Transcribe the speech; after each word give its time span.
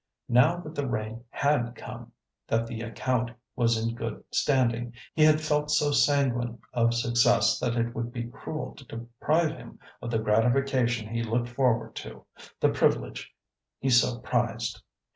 Now 0.29 0.57
that 0.61 0.73
the 0.73 0.87
rain 0.89 1.25
had 1.29 1.75
come, 1.75 2.11
that 2.47 2.65
the 2.65 2.81
account 2.81 3.29
was 3.55 3.77
in 3.77 3.93
good 3.93 4.23
standing, 4.31 4.95
he 5.13 5.21
had 5.23 5.39
felt 5.39 5.69
so 5.69 5.91
sanguine 5.91 6.57
of 6.73 6.95
success 6.95 7.59
that 7.59 7.77
it 7.77 7.93
would 7.93 8.11
be 8.11 8.23
cruel 8.23 8.73
to 8.77 8.85
deprive 8.85 9.51
him 9.51 9.77
of 10.01 10.09
the 10.09 10.17
gratification 10.17 11.07
he 11.07 11.21
looked 11.21 11.49
forward 11.49 11.93
to—the 11.93 12.69
privilege 12.69 13.31
he 13.77 13.91
so 13.91 14.17
prized. 14.21 14.81